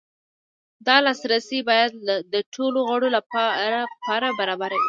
دا 0.87 0.95
لاسرسی 1.05 1.59
باید 1.69 1.91
د 2.33 2.35
ټولو 2.53 2.79
غړو 2.89 3.07
لپاره 3.17 4.27
برابر 4.39 4.71
وي. 4.73 4.79